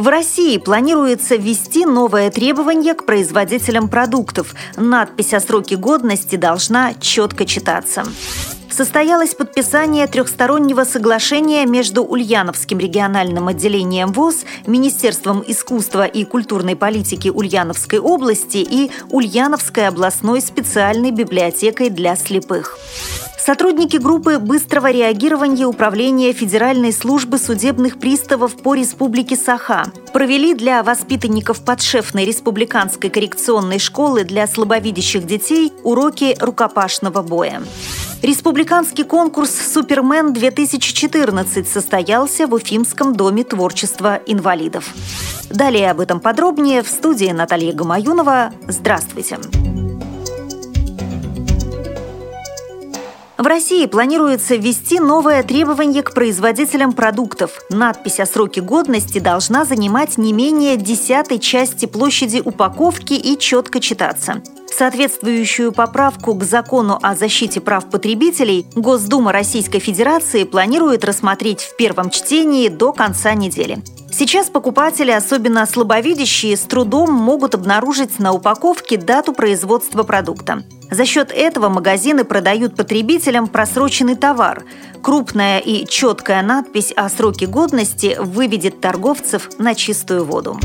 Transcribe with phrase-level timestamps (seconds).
[0.00, 4.54] В России планируется ввести новое требование к производителям продуктов.
[4.78, 8.04] Надпись о сроке годности должна четко читаться
[8.70, 17.98] состоялось подписание трехстороннего соглашения между Ульяновским региональным отделением ВОЗ, Министерством искусства и культурной политики Ульяновской
[17.98, 22.78] области и Ульяновской областной специальной библиотекой для слепых.
[23.44, 31.64] Сотрудники группы быстрого реагирования Управления Федеральной службы судебных приставов по Республике Саха провели для воспитанников
[31.64, 37.62] подшефной республиканской коррекционной школы для слабовидящих детей уроки рукопашного боя.
[38.22, 44.92] Республиканский конкурс «Супермен-2014» состоялся в Уфимском доме творчества инвалидов.
[45.48, 48.52] Далее об этом подробнее в студии Наталья Гамаюнова.
[48.68, 49.38] Здравствуйте!
[49.40, 49.69] Здравствуйте!
[53.40, 57.52] В России планируется ввести новое требование к производителям продуктов.
[57.70, 64.42] Надпись о сроке годности должна занимать не менее десятой части площади упаковки и четко читаться.
[64.66, 72.10] Соответствующую поправку к закону о защите прав потребителей Госдума Российской Федерации планирует рассмотреть в первом
[72.10, 73.78] чтении до конца недели.
[74.20, 80.62] Сейчас покупатели, особенно слабовидящие, с трудом могут обнаружить на упаковке дату производства продукта.
[80.90, 84.64] За счет этого магазины продают потребителям просроченный товар.
[85.00, 90.60] Крупная и четкая надпись о сроке годности выведет торговцев на чистую воду.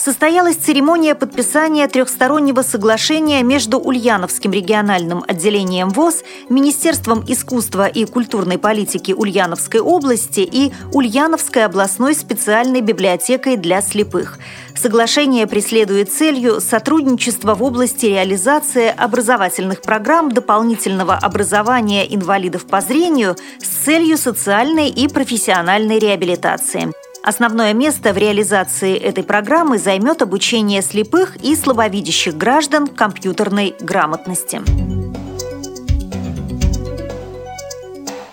[0.00, 9.12] Состоялась церемония подписания трехстороннего соглашения между Ульяновским региональным отделением ВОЗ, Министерством искусства и культурной политики
[9.12, 14.38] Ульяновской области и Ульяновской областной специальной библиотекой для слепых.
[14.74, 23.84] Соглашение преследует целью сотрудничества в области реализации образовательных программ дополнительного образования инвалидов по зрению с
[23.84, 26.90] целью социальной и профессиональной реабилитации.
[27.22, 34.89] Основное место в реализации этой программы займет обучение слепых и слабовидящих граждан компьютерной грамотности.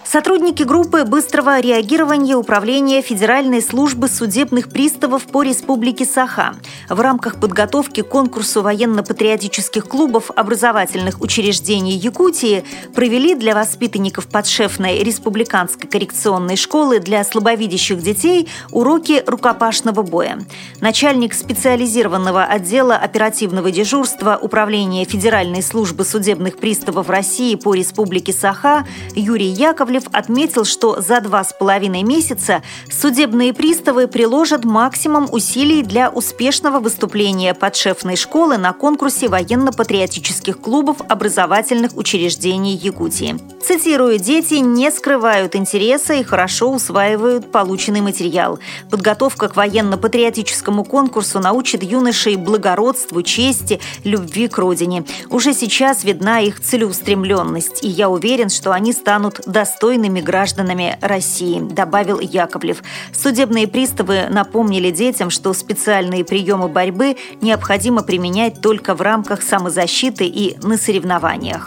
[0.10, 6.56] Сотрудники группы быстрого реагирования Управления Федеральной службы судебных приставов по Республике Саха
[6.88, 12.64] в рамках подготовки к конкурсу военно-патриотических клубов образовательных учреждений Якутии
[12.96, 20.40] провели для воспитанников подшефной республиканской коррекционной школы для слабовидящих детей уроки рукопашного боя.
[20.80, 29.50] Начальник специализированного отдела оперативного дежурства Управления Федеральной службы судебных приставов России по Республике Саха Юрий
[29.50, 36.10] Яковлев Яковлев отметил, что за два с половиной месяца судебные приставы приложат максимум усилий для
[36.10, 43.40] успешного выступления подшефной школы на конкурсе военно-патриотических клубов образовательных учреждений Якутии.
[43.62, 48.60] Цитирую, «Дети не скрывают интереса и хорошо усваивают полученный материал.
[48.90, 55.04] Подготовка к военно-патриотическому конкурсу научит юношей благородству, чести, любви к родине.
[55.30, 61.62] Уже сейчас видна их целеустремленность, и я уверен, что они станут достойными достойными гражданами России,
[61.62, 62.84] добавил Яковлев.
[63.14, 70.58] Судебные приставы напомнили детям, что специальные приемы борьбы необходимо применять только в рамках самозащиты и
[70.62, 71.66] на соревнованиях.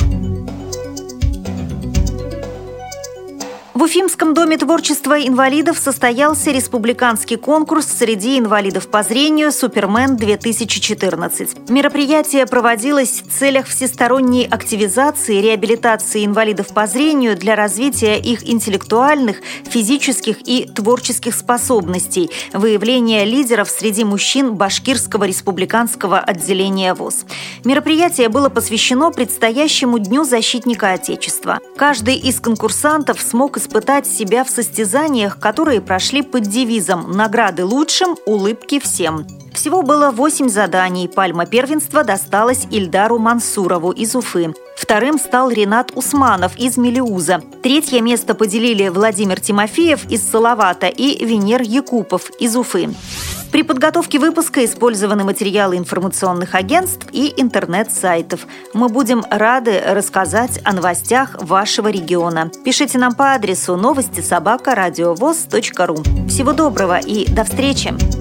[3.80, 11.72] В Уфимском доме творчества инвалидов состоялся республиканский конкурс среди инвалидов по зрению «Супермен-2014».
[11.72, 19.38] Мероприятие проводилось в целях всесторонней активизации и реабилитации инвалидов по зрению для развития их интеллектуальных,
[19.64, 27.24] физических и творческих способностей, выявления лидеров среди мужчин Башкирского республиканского отделения ВОЗ.
[27.64, 31.60] Мероприятие было посвящено предстоящему Дню защитника Отечества.
[31.78, 38.16] Каждый из конкурсантов смог исполнить испытать себя в состязаниях, которые прошли под девизом «Награды лучшим,
[38.26, 39.25] улыбки всем».
[39.54, 41.06] Всего было восемь заданий.
[41.06, 44.54] Пальма первенства досталась Ильдару Мансурову из Уфы.
[44.90, 47.40] Вторым стал Ренат Усманов из Мелиуза.
[47.62, 52.88] Третье место поделили Владимир Тимофеев из Салавата и Венер Якупов из Уфы.
[53.53, 58.48] При подготовке выпуска использованы материалы информационных агентств и интернет-сайтов.
[58.74, 62.50] Мы будем рады рассказать о новостях вашего региона.
[62.65, 66.03] Пишите нам по адресу новости собака ру.
[66.28, 68.19] Всего доброго и до встречи!